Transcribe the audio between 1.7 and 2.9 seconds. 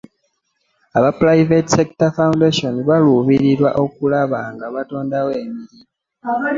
Sector Foundation